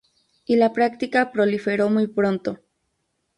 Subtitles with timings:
[0.47, 2.57] Y la práctica proliferó muy pronto.